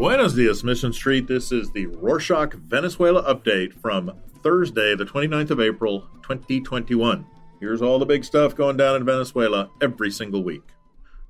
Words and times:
Buenos 0.00 0.32
dias, 0.32 0.64
Mission 0.64 0.94
Street. 0.94 1.26
This 1.26 1.52
is 1.52 1.72
the 1.72 1.84
Rorschach 1.84 2.54
Venezuela 2.54 3.22
update 3.22 3.74
from 3.74 4.10
Thursday, 4.42 4.94
the 4.94 5.04
29th 5.04 5.50
of 5.50 5.60
April, 5.60 6.08
2021. 6.22 7.26
Here's 7.60 7.82
all 7.82 7.98
the 7.98 8.06
big 8.06 8.24
stuff 8.24 8.56
going 8.56 8.78
down 8.78 8.96
in 8.96 9.04
Venezuela 9.04 9.68
every 9.82 10.10
single 10.10 10.42
week. 10.42 10.62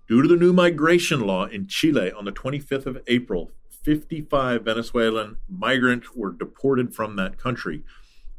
Due 0.07 0.23
to 0.23 0.29
the 0.29 0.37
new 0.37 0.53
migration 0.53 1.19
law 1.19 1.47
in 1.47 1.67
Chile 1.67 2.13
on 2.13 2.25
the 2.25 2.31
25th 2.31 2.87
of 2.87 3.03
April, 3.09 3.51
55 3.83 4.63
Venezuelan 4.63 5.39
migrants 5.49 6.15
were 6.15 6.31
deported 6.31 6.95
from 6.95 7.17
that 7.17 7.39
country. 7.39 7.83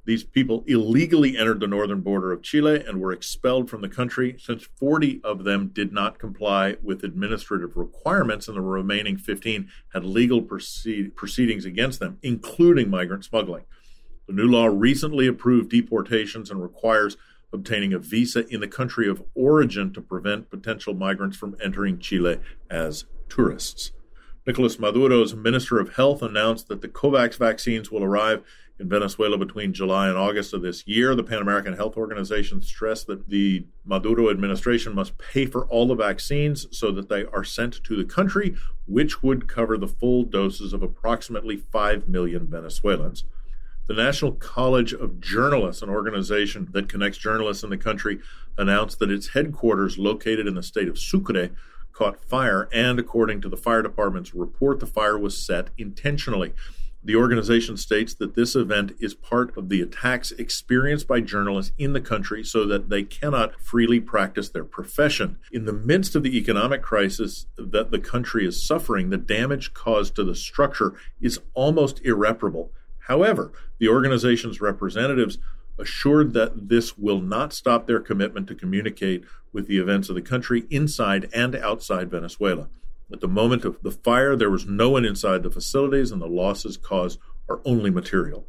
These 0.03 0.23
people 0.23 0.63
illegally 0.65 1.37
entered 1.37 1.59
the 1.59 1.67
northern 1.67 2.01
border 2.01 2.31
of 2.31 2.41
Chile 2.41 2.83
and 2.87 2.99
were 2.99 3.11
expelled 3.11 3.69
from 3.69 3.81
the 3.81 3.89
country 3.89 4.35
since 4.39 4.67
40 4.77 5.21
of 5.23 5.43
them 5.43 5.67
did 5.67 5.93
not 5.93 6.17
comply 6.17 6.77
with 6.81 7.03
administrative 7.03 7.77
requirements, 7.77 8.47
and 8.47 8.57
the 8.57 8.61
remaining 8.61 9.17
15 9.17 9.69
had 9.93 10.03
legal 10.03 10.41
proceed- 10.41 11.15
proceedings 11.15 11.65
against 11.65 11.99
them, 11.99 12.17
including 12.23 12.89
migrant 12.89 13.25
smuggling. 13.25 13.65
The 14.27 14.33
new 14.33 14.47
law 14.47 14.65
recently 14.65 15.27
approved 15.27 15.69
deportations 15.69 16.49
and 16.49 16.61
requires 16.61 17.15
obtaining 17.53 17.93
a 17.93 17.99
visa 17.99 18.47
in 18.47 18.59
the 18.59 18.67
country 18.67 19.07
of 19.07 19.23
origin 19.35 19.93
to 19.93 20.01
prevent 20.01 20.49
potential 20.49 20.93
migrants 20.93 21.37
from 21.37 21.55
entering 21.63 21.99
Chile 21.99 22.39
as 22.69 23.05
tourists. 23.29 23.91
Nicolas 24.47 24.79
Maduro's 24.79 25.35
Minister 25.35 25.79
of 25.79 25.95
Health 25.95 26.23
announced 26.23 26.67
that 26.67 26.81
the 26.81 26.87
COVAX 26.87 27.37
vaccines 27.37 27.91
will 27.91 28.03
arrive 28.03 28.41
in 28.81 28.89
Venezuela 28.89 29.37
between 29.37 29.73
July 29.73 30.09
and 30.09 30.17
August 30.17 30.53
of 30.53 30.63
this 30.63 30.85
year. 30.87 31.15
The 31.15 31.23
Pan 31.23 31.41
American 31.41 31.75
Health 31.75 31.95
Organization 31.95 32.61
stressed 32.63 33.05
that 33.07 33.29
the 33.29 33.65
Maduro 33.85 34.31
administration 34.31 34.95
must 34.95 35.17
pay 35.19 35.45
for 35.45 35.65
all 35.67 35.87
the 35.87 35.95
vaccines 35.95 36.65
so 36.71 36.91
that 36.91 37.07
they 37.07 37.23
are 37.25 37.43
sent 37.43 37.83
to 37.83 37.95
the 37.95 38.03
country, 38.03 38.55
which 38.87 39.21
would 39.21 39.47
cover 39.47 39.77
the 39.77 39.87
full 39.87 40.23
doses 40.23 40.73
of 40.73 40.81
approximately 40.81 41.57
5 41.57 42.07
million 42.07 42.47
Venezuelans. 42.47 43.23
The 43.87 43.93
National 43.93 44.31
College 44.33 44.93
of 44.93 45.21
Journalists, 45.21 45.83
an 45.83 45.89
organization 45.89 46.67
that 46.71 46.89
connects 46.89 47.19
journalists 47.19 47.63
in 47.63 47.69
the 47.69 47.77
country, 47.77 48.19
announced 48.57 48.99
that 48.99 49.11
its 49.11 49.29
headquarters, 49.29 49.97
located 49.97 50.47
in 50.47 50.55
the 50.55 50.63
state 50.63 50.87
of 50.87 50.97
Sucre, 50.97 51.51
caught 51.93 52.19
fire, 52.19 52.67
and 52.73 52.99
according 52.99 53.41
to 53.41 53.49
the 53.49 53.57
fire 53.57 53.81
department's 53.83 54.33
report, 54.33 54.79
the 54.79 54.87
fire 54.87 55.19
was 55.19 55.37
set 55.37 55.69
intentionally. 55.77 56.53
The 57.03 57.15
organization 57.15 57.77
states 57.77 58.13
that 58.15 58.35
this 58.35 58.55
event 58.55 58.91
is 58.99 59.15
part 59.15 59.57
of 59.57 59.69
the 59.69 59.81
attacks 59.81 60.31
experienced 60.31 61.07
by 61.07 61.21
journalists 61.21 61.73
in 61.79 61.93
the 61.93 62.01
country 62.01 62.43
so 62.43 62.67
that 62.67 62.89
they 62.89 63.01
cannot 63.01 63.59
freely 63.59 63.99
practice 63.99 64.49
their 64.49 64.63
profession. 64.63 65.37
In 65.51 65.65
the 65.65 65.73
midst 65.73 66.15
of 66.15 66.21
the 66.21 66.37
economic 66.37 66.83
crisis 66.83 67.47
that 67.57 67.89
the 67.89 67.97
country 67.97 68.45
is 68.45 68.65
suffering, 68.65 69.09
the 69.09 69.17
damage 69.17 69.73
caused 69.73 70.15
to 70.15 70.23
the 70.23 70.35
structure 70.35 70.93
is 71.19 71.39
almost 71.55 72.01
irreparable. 72.05 72.71
However, 73.07 73.51
the 73.79 73.89
organization's 73.89 74.61
representatives 74.61 75.39
assured 75.79 76.33
that 76.33 76.69
this 76.69 76.99
will 76.99 77.19
not 77.19 77.51
stop 77.51 77.87
their 77.87 77.99
commitment 77.99 78.47
to 78.47 78.53
communicate 78.53 79.23
with 79.51 79.67
the 79.67 79.79
events 79.79 80.07
of 80.09 80.15
the 80.15 80.21
country 80.21 80.65
inside 80.69 81.29
and 81.33 81.55
outside 81.55 82.11
Venezuela. 82.11 82.69
At 83.11 83.19
the 83.19 83.27
moment 83.27 83.65
of 83.65 83.81
the 83.83 83.91
fire, 83.91 84.35
there 84.35 84.49
was 84.49 84.65
no 84.65 84.89
one 84.91 85.05
inside 85.05 85.43
the 85.43 85.51
facilities, 85.51 86.11
and 86.11 86.21
the 86.21 86.27
losses 86.27 86.77
caused 86.77 87.19
are 87.49 87.61
only 87.65 87.89
material. 87.89 88.45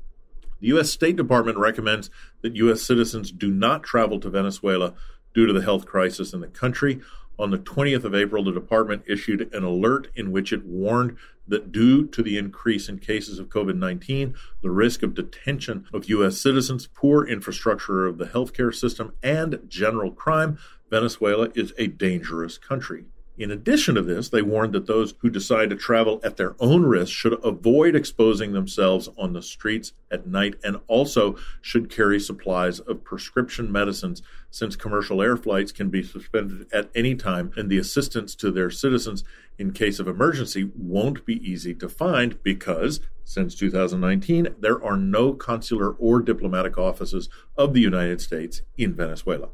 The 0.61 0.69
U.S. 0.69 0.91
State 0.91 1.17
Department 1.17 1.59
recommends 1.59 2.11
that 2.43 2.55
U.S. 2.57 2.83
citizens 2.83 3.33
do 3.33 3.51
not 3.51 3.83
travel 3.83 4.21
to 4.21 4.31
Venezuela 4.31 4.95
due 5.35 5.47
to 5.47 5.53
the 5.53 5.63
health 5.63 5.87
crisis 5.87 6.33
in 6.33 6.41
the 6.41 6.47
country. 6.47 7.01
On 7.39 7.51
the 7.51 7.59
20th 7.59 8.05
of 8.05 8.15
April, 8.15 8.45
the 8.45 8.53
department 8.53 9.03
issued 9.09 9.53
an 9.53 9.65
alert 9.65 10.09
in 10.15 10.31
which 10.31 10.53
it 10.53 10.65
warned 10.65 11.17
that 11.49 11.73
due 11.73 12.07
to 12.07 12.23
the 12.23 12.39
increase 12.39 12.89
in 12.89 12.99
cases 12.99 13.41
of 13.41 13.49
COVID 13.49 13.77
19, 13.77 14.37
the 14.63 14.71
risk 14.71 15.03
of 15.03 15.15
detention 15.15 15.87
of 15.93 16.09
U.S. 16.09 16.39
citizens, 16.39 16.87
poor 16.87 17.27
infrastructure 17.27 18.07
of 18.07 18.19
the 18.19 18.27
healthcare 18.27 18.73
system, 18.73 19.15
and 19.23 19.59
general 19.67 20.13
crime, 20.13 20.59
Venezuela 20.89 21.49
is 21.55 21.73
a 21.79 21.89
dangerous 21.89 22.59
country. 22.59 23.07
In 23.39 23.51
addition 23.51 23.95
to 23.95 24.03
this, 24.03 24.29
they 24.29 24.43
warned 24.43 24.75
that 24.75 24.87
those 24.87 25.15
who 25.21 25.31
decide 25.31 25.71
to 25.71 25.77
travel 25.77 26.21
at 26.23 26.37
their 26.37 26.55
own 26.61 26.83
risk 26.83 27.13
should 27.13 27.43
avoid 27.43 27.97
exposing 27.97 28.53
themselves 28.53 29.09
on 29.17 29.33
the 29.33 29.41
streets 29.41 29.95
at 30.11 30.27
night 30.27 30.57
and 30.63 30.77
also 30.87 31.37
should 31.63 31.89
carry 31.89 32.21
supplies 32.21 32.79
of 32.81 33.05
prescription 33.05 33.73
medicines 33.73 34.21
since 34.51 34.77
commercial 34.77 35.23
air 35.23 35.39
flights 35.39 35.73
can 35.73 35.89
be 35.89 36.03
suspended 36.03 36.67
at 36.75 36.91
any 36.95 37.15
time 37.15 37.51
and 37.57 37.71
the 37.71 37.79
assistance 37.79 38.35
to 38.35 38.51
their 38.51 38.71
citizens 38.71 39.25
in 39.59 39.73
case 39.73 39.99
of 39.99 40.07
emergency 40.07 40.71
won't 40.77 41.25
be 41.25 41.37
easy 41.37 41.75
to 41.75 41.89
find 41.89 42.43
because 42.43 43.01
since 43.25 43.55
2019 43.55 44.55
there 44.61 44.83
are 44.85 44.99
no 44.99 45.33
consular 45.33 45.93
or 45.93 46.21
diplomatic 46.21 46.77
offices 46.77 47.31
of 47.57 47.73
the 47.73 47.81
United 47.81 48.21
States 48.21 48.61
in 48.77 48.93
Venezuela. 48.93 49.49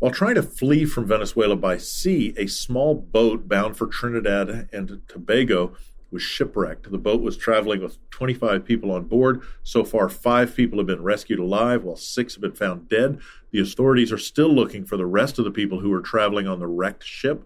While 0.00 0.12
trying 0.12 0.36
to 0.36 0.42
flee 0.42 0.86
from 0.86 1.06
Venezuela 1.06 1.56
by 1.56 1.76
sea, 1.76 2.32
a 2.38 2.46
small 2.46 2.94
boat 2.94 3.46
bound 3.46 3.76
for 3.76 3.86
Trinidad 3.86 4.70
and 4.72 5.02
Tobago 5.06 5.74
was 6.10 6.22
shipwrecked. 6.22 6.90
The 6.90 6.96
boat 6.96 7.20
was 7.20 7.36
traveling 7.36 7.82
with 7.82 7.98
25 8.08 8.64
people 8.64 8.92
on 8.92 9.04
board. 9.04 9.42
So 9.62 9.84
far, 9.84 10.08
five 10.08 10.56
people 10.56 10.78
have 10.78 10.86
been 10.86 11.02
rescued 11.02 11.38
alive, 11.38 11.84
while 11.84 11.96
six 11.96 12.34
have 12.34 12.40
been 12.40 12.54
found 12.54 12.88
dead. 12.88 13.20
The 13.50 13.60
authorities 13.60 14.10
are 14.10 14.16
still 14.16 14.48
looking 14.48 14.86
for 14.86 14.96
the 14.96 15.04
rest 15.04 15.38
of 15.38 15.44
the 15.44 15.50
people 15.50 15.80
who 15.80 15.90
were 15.90 16.00
traveling 16.00 16.48
on 16.48 16.60
the 16.60 16.66
wrecked 16.66 17.04
ship. 17.04 17.44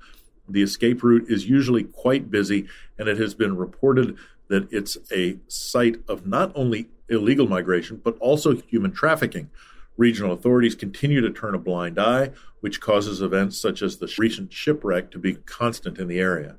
The 0.48 0.62
escape 0.62 1.02
route 1.02 1.28
is 1.28 1.48
usually 1.48 1.82
quite 1.82 2.30
busy, 2.30 2.68
and 2.96 3.08
it 3.08 3.18
has 3.18 3.34
been 3.34 3.56
reported 3.56 4.16
that 4.46 4.72
it's 4.72 4.96
a 5.12 5.38
site 5.48 5.96
of 6.06 6.24
not 6.24 6.52
only 6.54 6.86
illegal 7.08 7.48
migration, 7.48 8.00
but 8.04 8.16
also 8.18 8.54
human 8.54 8.92
trafficking. 8.92 9.50
Regional 9.96 10.32
authorities 10.32 10.74
continue 10.74 11.20
to 11.20 11.30
turn 11.30 11.54
a 11.54 11.58
blind 11.58 11.98
eye, 11.98 12.30
which 12.60 12.80
causes 12.80 13.22
events 13.22 13.60
such 13.60 13.80
as 13.80 13.98
the 13.98 14.12
recent 14.18 14.52
shipwreck 14.52 15.10
to 15.12 15.18
be 15.18 15.34
constant 15.34 15.98
in 15.98 16.08
the 16.08 16.18
area. 16.18 16.56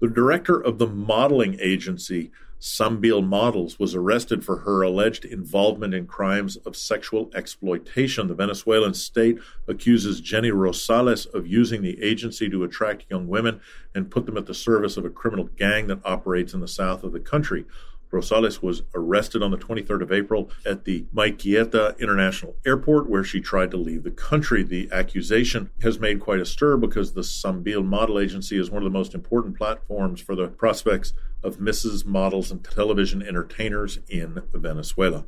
The 0.00 0.08
director 0.08 0.60
of 0.60 0.78
the 0.78 0.86
modeling 0.86 1.56
agency, 1.60 2.30
Sambil 2.58 3.22
Models, 3.22 3.78
was 3.78 3.94
arrested 3.94 4.44
for 4.44 4.58
her 4.58 4.82
alleged 4.82 5.24
involvement 5.24 5.94
in 5.94 6.06
crimes 6.06 6.56
of 6.56 6.76
sexual 6.76 7.30
exploitation. 7.34 8.28
The 8.28 8.34
Venezuelan 8.34 8.94
state 8.94 9.38
accuses 9.66 10.20
Jenny 10.20 10.50
Rosales 10.50 11.32
of 11.32 11.46
using 11.46 11.80
the 11.80 12.02
agency 12.02 12.50
to 12.50 12.64
attract 12.64 13.06
young 13.08 13.28
women 13.28 13.60
and 13.94 14.10
put 14.10 14.26
them 14.26 14.36
at 14.36 14.44
the 14.44 14.54
service 14.54 14.98
of 14.98 15.06
a 15.06 15.10
criminal 15.10 15.44
gang 15.56 15.86
that 15.86 16.04
operates 16.04 16.52
in 16.52 16.60
the 16.60 16.68
south 16.68 17.02
of 17.02 17.12
the 17.12 17.20
country. 17.20 17.64
Rosales 18.14 18.62
was 18.62 18.82
arrested 18.94 19.42
on 19.42 19.50
the 19.50 19.56
23rd 19.58 20.02
of 20.02 20.12
April 20.12 20.50
at 20.64 20.84
the 20.84 21.04
Maiquetía 21.14 21.98
International 21.98 22.56
Airport, 22.64 23.08
where 23.08 23.24
she 23.24 23.40
tried 23.40 23.70
to 23.72 23.76
leave 23.76 24.04
the 24.04 24.10
country. 24.10 24.62
The 24.62 24.88
accusation 24.92 25.70
has 25.82 25.98
made 25.98 26.20
quite 26.20 26.40
a 26.40 26.46
stir 26.46 26.76
because 26.76 27.12
the 27.12 27.24
Sambil 27.24 27.82
Model 27.82 28.18
Agency 28.18 28.58
is 28.58 28.70
one 28.70 28.82
of 28.82 28.90
the 28.90 28.98
most 28.98 29.14
important 29.14 29.56
platforms 29.58 30.20
for 30.20 30.36
the 30.36 30.48
prospects 30.48 31.12
of 31.42 31.56
Mrs. 31.56 32.06
Models 32.06 32.50
and 32.50 32.64
television 32.64 33.22
entertainers 33.22 33.98
in 34.08 34.42
Venezuela. 34.52 35.26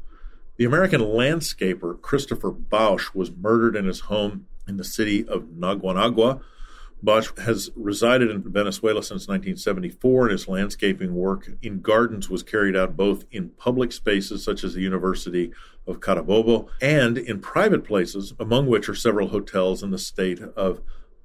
The 0.56 0.64
American 0.64 1.00
landscaper 1.00 2.00
Christopher 2.00 2.50
Bausch 2.50 3.14
was 3.14 3.30
murdered 3.30 3.76
in 3.76 3.84
his 3.84 4.00
home 4.00 4.46
in 4.66 4.76
the 4.76 4.84
city 4.84 5.26
of 5.28 5.42
Naguanagua 5.58 6.40
Bausch 7.04 7.38
has 7.38 7.70
resided 7.76 8.30
in 8.30 8.42
Venezuela 8.42 9.02
since 9.02 9.28
1974, 9.28 10.22
and 10.22 10.32
his 10.32 10.48
landscaping 10.48 11.14
work 11.14 11.48
in 11.62 11.80
gardens 11.80 12.30
was 12.30 12.42
carried 12.42 12.74
out 12.74 12.96
both 12.96 13.24
in 13.30 13.50
public 13.50 13.92
spaces 13.92 14.42
such 14.42 14.64
as 14.64 14.74
the 14.74 14.80
University 14.80 15.52
of 15.86 16.00
Carabobo 16.00 16.68
and 16.80 17.18
in 17.18 17.40
private 17.40 17.84
places, 17.84 18.32
among 18.40 18.66
which 18.66 18.88
are 18.88 18.94
several 18.94 19.28
hotels 19.28 19.82
in 19.82 19.90
the 19.90 19.98
state 19.98 20.40
of 20.40 20.80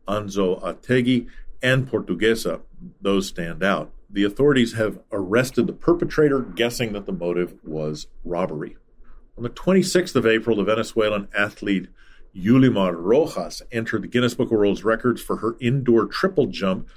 Anzoátegui 0.08 1.28
and 1.64 1.88
Portuguesa. 1.88 2.62
Those 3.02 3.28
stand 3.28 3.64
out. 3.64 3.92
The 4.10 4.26
authorities 4.26 4.74
have 4.74 5.00
arrested 5.12 5.68
the 5.68 5.74
perpetrator, 5.74 6.42
guessing 6.42 6.92
that 6.94 7.06
the 7.06 7.14
motive 7.14 7.56
was 7.64 8.08
robbery. 8.26 8.76
On 9.38 9.44
the 9.44 9.50
26th 9.50 10.16
of 10.16 10.26
April, 10.26 10.58
the 10.58 10.66
Venezuelan 10.66 11.30
athlete 11.36 11.88
Yulimar 12.36 12.94
Rojas 12.96 13.62
entered 13.72 14.04
the 14.04 14.08
Guinness 14.08 14.36
Book 14.36 14.52
of 14.52 14.58
World 14.58 14.84
Records 14.84 15.22
for 15.22 15.38
her 15.38 15.56
indoor 15.60 16.06
triple 16.06 16.48
jump 16.48 16.90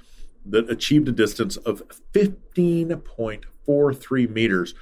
that 0.45 0.69
achieved 0.69 1.07
a 1.09 1.11
distance 1.11 1.57
of 1.57 1.83
15.43 2.13 4.29
meters, 4.29 4.73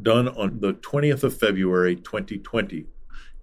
done 0.00 0.28
on 0.28 0.60
the 0.60 0.72
20th 0.74 1.22
of 1.22 1.36
February 1.36 1.96
2020. 1.96 2.86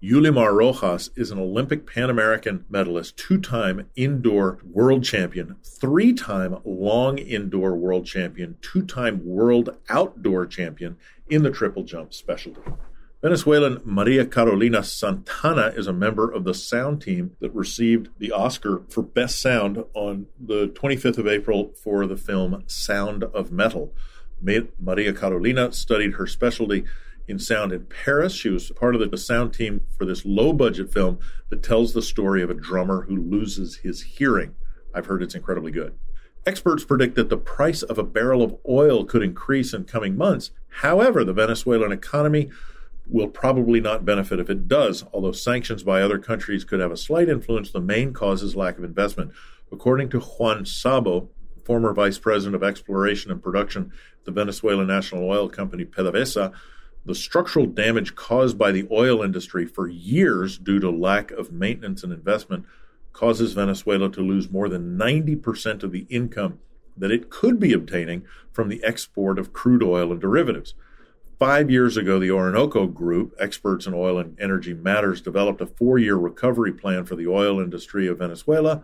Yulimar 0.02 0.54
Rojas 0.54 1.10
is 1.16 1.30
an 1.32 1.40
Olympic 1.40 1.86
Pan 1.86 2.10
American 2.10 2.64
medalist, 2.68 3.16
two 3.16 3.40
time 3.40 3.88
indoor 3.96 4.58
world 4.64 5.02
champion, 5.02 5.56
three 5.64 6.12
time 6.12 6.58
long 6.64 7.18
indoor 7.18 7.74
world 7.74 8.06
champion, 8.06 8.56
two 8.60 8.82
time 8.82 9.20
world 9.24 9.76
outdoor 9.88 10.46
champion 10.46 10.96
in 11.28 11.42
the 11.42 11.50
triple 11.50 11.82
jump 11.82 12.14
specialty. 12.14 12.60
Venezuelan 13.20 13.80
Maria 13.84 14.24
Carolina 14.24 14.84
Santana 14.84 15.72
is 15.74 15.88
a 15.88 15.92
member 15.92 16.30
of 16.30 16.44
the 16.44 16.54
sound 16.54 17.02
team 17.02 17.32
that 17.40 17.52
received 17.52 18.10
the 18.18 18.30
Oscar 18.30 18.82
for 18.88 19.02
Best 19.02 19.40
Sound 19.40 19.82
on 19.92 20.26
the 20.38 20.68
25th 20.68 21.18
of 21.18 21.26
April 21.26 21.72
for 21.82 22.06
the 22.06 22.16
film 22.16 22.62
Sound 22.68 23.24
of 23.24 23.50
Metal. 23.50 23.92
Maria 24.40 25.12
Carolina 25.12 25.72
studied 25.72 26.14
her 26.14 26.28
specialty 26.28 26.84
in 27.26 27.40
sound 27.40 27.72
in 27.72 27.86
Paris. 27.86 28.34
She 28.34 28.50
was 28.50 28.70
part 28.70 28.94
of 28.94 29.10
the 29.10 29.18
sound 29.18 29.52
team 29.52 29.80
for 29.98 30.04
this 30.04 30.24
low 30.24 30.52
budget 30.52 30.92
film 30.92 31.18
that 31.50 31.64
tells 31.64 31.94
the 31.94 32.02
story 32.02 32.40
of 32.40 32.50
a 32.50 32.54
drummer 32.54 33.06
who 33.08 33.16
loses 33.16 33.78
his 33.78 34.02
hearing. 34.02 34.54
I've 34.94 35.06
heard 35.06 35.24
it's 35.24 35.34
incredibly 35.34 35.72
good. 35.72 35.98
Experts 36.46 36.84
predict 36.84 37.16
that 37.16 37.30
the 37.30 37.36
price 37.36 37.82
of 37.82 37.98
a 37.98 38.04
barrel 38.04 38.44
of 38.44 38.56
oil 38.68 39.04
could 39.04 39.24
increase 39.24 39.74
in 39.74 39.84
coming 39.84 40.16
months. 40.16 40.52
However, 40.68 41.24
the 41.24 41.32
Venezuelan 41.32 41.90
economy 41.90 42.48
will 43.08 43.28
probably 43.28 43.80
not 43.80 44.04
benefit 44.04 44.38
if 44.38 44.50
it 44.50 44.68
does, 44.68 45.04
although 45.12 45.32
sanctions 45.32 45.82
by 45.82 46.02
other 46.02 46.18
countries 46.18 46.64
could 46.64 46.80
have 46.80 46.92
a 46.92 46.96
slight 46.96 47.28
influence. 47.28 47.70
The 47.70 47.80
main 47.80 48.12
cause 48.12 48.42
is 48.42 48.56
lack 48.56 48.78
of 48.78 48.84
investment. 48.84 49.32
According 49.72 50.10
to 50.10 50.20
Juan 50.20 50.64
Szabo, 50.64 51.28
former 51.64 51.92
vice 51.92 52.18
president 52.18 52.54
of 52.54 52.62
exploration 52.62 53.30
and 53.30 53.42
production 53.42 53.92
at 54.18 54.24
the 54.24 54.32
Venezuelan 54.32 54.86
national 54.86 55.28
oil 55.28 55.48
company 55.48 55.84
PDVSA, 55.84 56.52
the 57.04 57.14
structural 57.14 57.66
damage 57.66 58.14
caused 58.14 58.58
by 58.58 58.72
the 58.72 58.86
oil 58.90 59.22
industry 59.22 59.64
for 59.66 59.88
years 59.88 60.58
due 60.58 60.80
to 60.80 60.90
lack 60.90 61.30
of 61.30 61.52
maintenance 61.52 62.02
and 62.02 62.12
investment 62.12 62.66
causes 63.12 63.54
Venezuela 63.54 64.10
to 64.10 64.20
lose 64.20 64.50
more 64.50 64.68
than 64.68 64.98
90% 64.98 65.82
of 65.82 65.92
the 65.92 66.06
income 66.10 66.58
that 66.96 67.10
it 67.10 67.30
could 67.30 67.58
be 67.58 67.72
obtaining 67.72 68.24
from 68.52 68.68
the 68.68 68.82
export 68.84 69.38
of 69.38 69.52
crude 69.52 69.82
oil 69.82 70.12
and 70.12 70.20
derivatives. 70.20 70.74
Five 71.38 71.70
years 71.70 71.96
ago, 71.96 72.18
the 72.18 72.32
Orinoco 72.32 72.88
Group, 72.88 73.32
experts 73.38 73.86
in 73.86 73.94
oil 73.94 74.18
and 74.18 74.36
energy 74.40 74.74
matters, 74.74 75.20
developed 75.20 75.60
a 75.60 75.66
four 75.66 75.96
year 75.96 76.16
recovery 76.16 76.72
plan 76.72 77.04
for 77.04 77.14
the 77.14 77.28
oil 77.28 77.60
industry 77.60 78.08
of 78.08 78.18
Venezuela, 78.18 78.82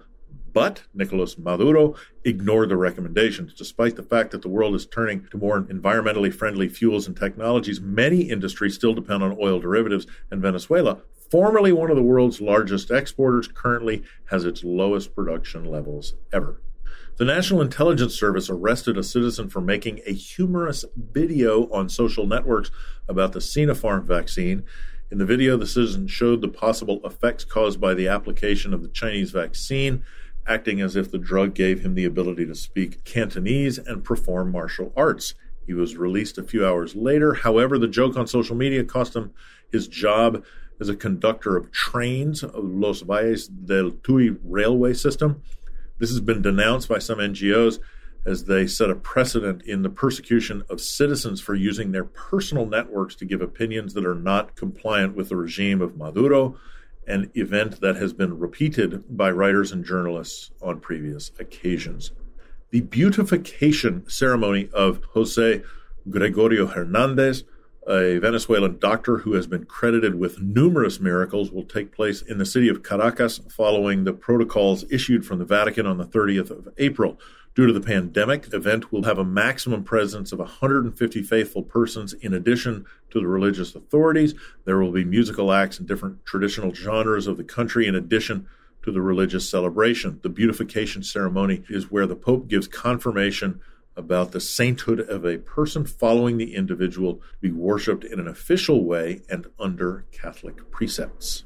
but 0.53 0.85
Nicolas 0.95 1.37
Maduro 1.37 1.97
ignored 2.23 2.69
the 2.69 2.77
recommendations. 2.77 3.55
Despite 3.55 3.97
the 3.97 4.05
fact 4.05 4.31
that 4.31 4.43
the 4.43 4.49
world 4.49 4.77
is 4.77 4.87
turning 4.87 5.27
to 5.33 5.37
more 5.37 5.63
environmentally 5.63 6.33
friendly 6.33 6.69
fuels 6.69 7.09
and 7.09 7.17
technologies, 7.17 7.81
many 7.81 8.21
industries 8.21 8.77
still 8.77 8.95
depend 8.95 9.25
on 9.25 9.37
oil 9.41 9.59
derivatives, 9.59 10.07
and 10.31 10.41
Venezuela, 10.41 10.99
formerly 11.29 11.73
one 11.73 11.91
of 11.91 11.97
the 11.97 12.03
world's 12.05 12.41
largest 12.41 12.89
exporters, 12.93 13.49
currently 13.49 14.05
has 14.27 14.45
its 14.45 14.63
lowest 14.63 15.13
production 15.17 15.65
levels 15.65 16.15
ever. 16.33 16.61
The 17.17 17.25
National 17.25 17.61
Intelligence 17.61 18.19
Service 18.19 18.51
arrested 18.51 18.99
a 18.99 19.05
citizen 19.05 19.49
for 19.49 19.61
making 19.61 20.01
a 20.05 20.13
humorous 20.13 20.85
video 20.97 21.71
on 21.71 21.89
social 21.89 22.27
networks 22.27 22.73
about 23.07 23.31
the 23.31 23.39
Sinopharm 23.39 24.03
vaccine. 24.03 24.65
In 25.13 25.19
the 25.19 25.25
video, 25.25 25.57
the 25.57 25.65
citizen 25.65 26.09
showed 26.09 26.41
the 26.41 26.49
possible 26.49 27.01
effects 27.05 27.45
caused 27.45 27.81
by 27.81 27.95
the 27.95 28.09
application 28.09 28.75
of 28.75 28.83
the 28.83 28.89
Chinese 28.89 29.31
vaccine, 29.31 30.03
acting 30.45 30.81
as 30.81 30.97
if 30.97 31.09
the 31.09 31.19
drug 31.19 31.55
gave 31.55 31.83
him 31.83 31.95
the 31.95 32.05
ability 32.05 32.47
to 32.47 32.55
speak 32.57 33.05
Cantonese 33.05 33.79
and 33.79 34.03
perform 34.03 34.51
martial 34.51 34.93
arts. 34.97 35.35
He 35.69 35.73
was 35.73 35.97
released 35.97 36.37
a 36.37 36.43
few 36.43 36.67
hours 36.67 36.97
later. 36.97 37.35
However, 37.35 37.79
the 37.79 37.87
joke 37.87 38.17
on 38.17 38.27
social 38.27 38.57
media 38.57 38.83
cost 38.83 39.15
him 39.15 39.33
his 39.71 39.87
job 39.87 40.45
as 40.81 40.89
a 40.89 40.97
conductor 40.97 41.57
of 41.57 41.71
trains 41.71 42.43
of 42.43 42.65
Los 42.65 43.03
Valles 43.03 43.47
del 43.47 43.93
Tuy 44.03 44.37
railway 44.43 44.95
system. 44.95 45.43
This 45.99 46.11
has 46.11 46.21
been 46.21 46.43
denounced 46.43 46.89
by 46.89 46.99
some 46.99 47.19
NGOs 47.19 47.79
as 48.27 48.45
they 48.45 48.67
set 48.67 48.91
a 48.91 48.95
precedent 48.95 49.63
in 49.63 49.83
the 49.83 49.91
persecution 49.91 50.63
of 50.69 50.81
citizens 50.81 51.41
for 51.41 51.55
using 51.55 51.93
their 51.93 52.05
personal 52.05 52.67
networks 52.67 53.15
to 53.17 53.25
give 53.25 53.43
opinions 53.43 53.95
that 53.95 54.07
are 54.07 54.15
not 54.15 54.57
compliant 54.57 55.15
with 55.15 55.29
the 55.29 55.37
regime 55.37 55.81
of 55.83 55.97
Maduro, 55.97 56.57
an 57.07 57.31
event 57.35 57.81
that 57.81 57.97
has 57.97 58.13
been 58.13 58.39
repeated 58.39 59.05
by 59.15 59.31
writers 59.31 59.73
and 59.73 59.85
journalists 59.85 60.51
on 60.63 60.81
previous 60.81 61.31
occasions. 61.39 62.13
The 62.71 62.81
beatification 62.81 64.09
ceremony 64.09 64.71
of 64.73 65.01
Jose 65.13 65.63
Gregorio 66.09 66.67
Hernandez 66.67 67.45
a 67.89 68.19
Venezuelan 68.19 68.79
doctor 68.79 69.19
who 69.19 69.35
has 69.35 69.47
been 69.47 69.65
credited 69.65 70.15
with 70.15 70.41
numerous 70.41 71.01
miracles, 71.01 71.51
will 71.51 71.65
take 71.65 71.93
place 71.93 72.23
in 72.23 72.39
the 72.39 72.47
city 72.47 72.69
of 72.69 72.83
Caracas 72.83 73.41
following 73.49 74.05
the 74.05 74.13
protocols 74.13 74.85
issued 74.91 75.27
from 75.27 75.39
the 75.39 75.45
Vatican 75.45 75.87
on 75.87 75.99
the 75.99 76.07
30th 76.07 76.51
of 76.51 76.69
April. 76.79 77.19
Due 77.55 77.67
to 77.67 77.73
the 77.73 77.81
pandemic, 77.81 78.51
the 78.51 78.57
event 78.57 78.91
will 78.91 79.05
have 79.05 79.19
a 79.19 79.25
maximum 79.25 79.85
presence 79.85 80.33
of 80.33 80.41
150 80.41 81.23
faithful 81.23 81.63
persons 81.63 82.13
in 82.15 82.35
addition 82.35 82.85
to 83.11 83.21
the 83.21 83.27
religious 83.29 83.75
authorities. 83.75 84.35
There 84.65 84.79
will 84.79 84.91
be 84.91 85.05
musical 85.05 85.53
acts 85.53 85.79
in 85.79 85.87
different 85.87 86.25
traditional 86.25 86.75
genres 86.75 87.29
of 87.29 87.37
the 87.37 87.45
country 87.45 87.87
in 87.87 87.95
addition 87.95 88.49
to 88.83 88.91
the 88.91 89.01
religious 89.01 89.49
celebration. 89.49 90.19
The 90.23 90.31
beatification 90.31 91.03
ceremony 91.03 91.63
is 91.69 91.91
where 91.91 92.07
the 92.07 92.17
Pope 92.17 92.49
gives 92.49 92.67
confirmation 92.67 93.61
about 93.97 94.33
the 94.33 94.41
sainthood 94.41 95.01
of 95.01 95.25
a 95.25 95.39
person 95.39 95.85
following 95.85 96.37
the 96.37 96.55
individual 96.55 97.15
to 97.15 97.23
be 97.41 97.51
worshipped 97.51 98.05
in 98.05 98.19
an 98.19 98.29
official 98.29 98.85
way 98.85 99.23
and 99.29 99.47
under 99.59 100.05
Catholic 100.13 100.71
precepts. 100.71 101.45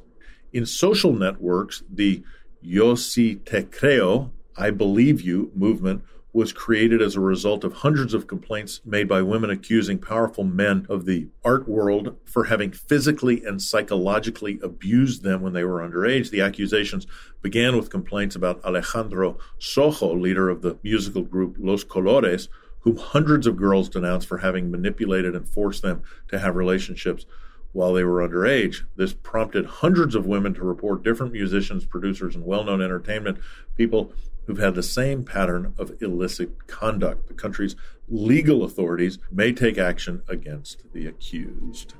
In 0.53 0.65
social 0.65 1.12
networks, 1.12 1.83
the 1.91 2.23
Yo 2.61 2.95
si 2.95 3.37
te 3.37 3.62
creo, 3.62 4.31
I 4.56 4.71
believe 4.71 5.21
you 5.21 5.53
movement 5.55 6.03
was 6.38 6.52
created 6.52 7.02
as 7.02 7.17
a 7.17 7.20
result 7.20 7.64
of 7.64 7.73
hundreds 7.73 8.14
of 8.14 8.29
complaints 8.29 8.81
made 8.85 9.08
by 9.08 9.20
women 9.20 9.50
accusing 9.50 9.99
powerful 9.99 10.44
men 10.44 10.87
of 10.88 11.05
the 11.05 11.26
art 11.44 11.69
world 11.69 12.17
for 12.25 12.44
having 12.44 12.70
physically 12.70 13.44
and 13.44 13.61
psychologically 13.61 14.61
abused 14.62 15.25
them 15.25 15.43
when 15.43 15.52
they 15.52 15.64
were 15.64 15.81
underage. 15.81 16.31
The 16.31 16.40
accusations 16.40 17.08
began 17.43 17.76
with 17.76 17.90
complaints 17.90 18.37
about 18.37 18.64
Alejandro 18.64 19.37
Sojo, 19.58 20.19
leader 20.19 20.49
of 20.49 20.62
the 20.62 20.79
musical 20.85 21.23
group 21.23 21.56
Los 21.58 21.82
Colores, 21.82 22.46
whom 22.82 22.96
hundreds 22.99 23.49
of 23.49 23.56
girls 23.56 23.88
denounced 23.88 24.29
for 24.29 24.38
having 24.38 24.70
manipulated 24.70 25.35
and 25.35 25.49
forced 25.49 25.82
them 25.82 26.05
to 26.29 26.38
have 26.38 26.55
relationships 26.55 27.26
while 27.73 27.93
they 27.93 28.05
were 28.05 28.26
underage. 28.26 28.85
This 28.97 29.12
prompted 29.12 29.67
hundreds 29.67 30.15
of 30.15 30.26
women 30.26 30.55
to 30.55 30.62
report 30.62 31.03
different 31.03 31.32
musicians, 31.32 31.85
producers, 31.85 32.35
and 32.35 32.44
well 32.44 32.65
known 32.65 32.81
entertainment 32.81 33.38
people 33.76 34.12
who've 34.47 34.59
had 34.59 34.75
the 34.75 34.82
same 34.82 35.25
pattern 35.25 35.75
of 35.79 36.00
illicit 36.00 36.67
conduct. 36.67 37.29
The 37.29 37.35
country's 37.35 37.76
legal 38.09 38.65
authorities 38.65 39.19
may 39.31 39.53
take 39.53 39.76
action 39.76 40.23
against 40.26 40.82
the 40.93 41.06
accused. 41.06 41.94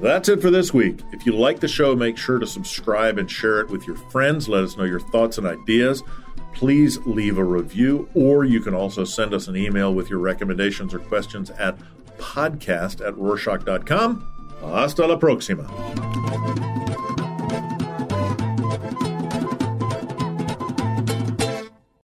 That's 0.00 0.28
it 0.30 0.40
for 0.40 0.50
this 0.50 0.72
week. 0.72 1.00
If 1.12 1.26
you 1.26 1.36
like 1.36 1.60
the 1.60 1.68
show, 1.68 1.94
make 1.94 2.16
sure 2.16 2.38
to 2.38 2.46
subscribe 2.46 3.18
and 3.18 3.30
share 3.30 3.60
it 3.60 3.68
with 3.68 3.86
your 3.86 3.96
friends. 3.96 4.48
Let 4.48 4.64
us 4.64 4.76
know 4.76 4.84
your 4.84 5.00
thoughts 5.00 5.36
and 5.36 5.46
ideas. 5.46 6.02
Please 6.54 6.98
leave 7.04 7.36
a 7.36 7.44
review, 7.44 8.08
or 8.14 8.44
you 8.44 8.60
can 8.60 8.74
also 8.74 9.04
send 9.04 9.34
us 9.34 9.46
an 9.46 9.56
email 9.56 9.92
with 9.92 10.08
your 10.08 10.18
recommendations 10.18 10.94
or 10.94 10.98
questions 11.00 11.50
at 11.50 11.78
podcast 12.16 13.06
at 13.06 13.14
Rorschach.com. 13.14 14.35
Hasta 14.62 15.06
la 15.06 15.18
próxima. 15.18 15.64